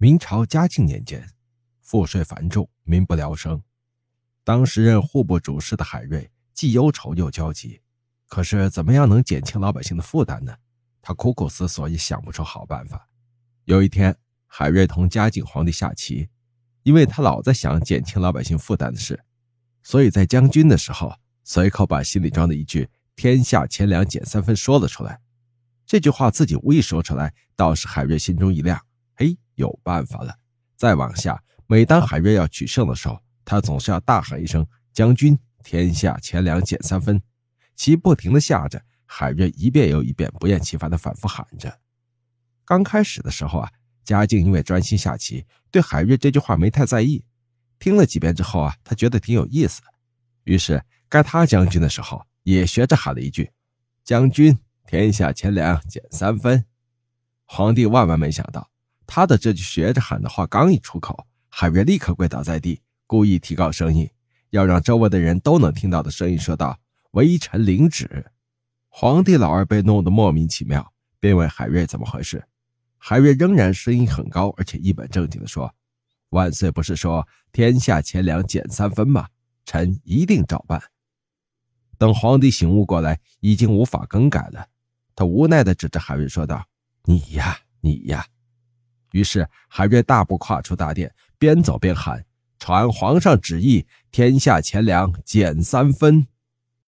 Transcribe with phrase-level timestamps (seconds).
[0.00, 1.28] 明朝嘉靖年间，
[1.80, 3.60] 赋税繁重，民不聊生。
[4.44, 7.80] 当时任户部主事的海瑞既忧愁又焦急，
[8.28, 10.54] 可是怎么样能减轻老百姓的负担呢？
[11.02, 13.08] 他苦苦思索，也想不出好办法。
[13.64, 14.16] 有一天，
[14.46, 16.28] 海瑞同嘉靖皇帝下棋，
[16.84, 19.24] 因为他老在想减轻老百姓负担的事，
[19.82, 21.12] 所以在将军的时候，
[21.42, 25.20] 随口把心里装的一句“天下钱粮减三分”说了出来。
[25.84, 28.80] 这句话自己无意说出来，倒是海瑞心中一亮。
[29.58, 30.34] 有办法了！
[30.76, 37.20] 再往下，每当海瑞要取胜的时候，他总是要大喊一声：“将军，天下钱粮减三分。”
[37.74, 41.80] 棋不停地下着，海瑞一遍又一遍，不厌其烦地反复喊着。
[42.64, 43.70] 刚开始的时候啊，
[44.04, 47.24] 嘉靖因为专心下棋，对海瑞这句话没太在意。
[47.80, 49.82] 听了几遍之后啊，他觉得挺有意思，
[50.44, 53.50] 于是该他将军的时候，也学着喊了一句
[54.04, 56.64] ：“将军，天下钱粮减三分。”
[57.46, 58.70] 皇帝万万没想到。
[59.10, 64.08] 他的这句学着喊的话刚一出口，海瑞立刻跪倒在地，故意提高声音，
[64.50, 66.78] 要让周围的人都能听到的声音说道
[67.12, 68.26] ：“微臣领旨。”
[68.90, 72.44] 皇帝老二被弄得莫名其妙，便问海瑞怎么回事。
[72.98, 75.74] 海瑞仍然声音很高，而且一本正经地说
[76.30, 79.26] ：“万岁不是说天下钱粮减三分吗？
[79.64, 80.82] 臣一定照办。”
[81.96, 84.66] 等皇帝醒悟过来，已经无法更改了，
[85.14, 86.66] 他无奈地指着海瑞说道
[87.08, 88.26] ：“你呀，你呀。”
[89.12, 92.24] 于是，海瑞大步跨出大殿，边走边喊
[92.58, 96.26] ：“传皇上旨意，天下钱粮减三分。”